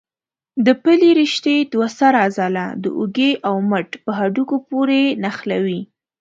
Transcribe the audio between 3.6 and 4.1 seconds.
مټ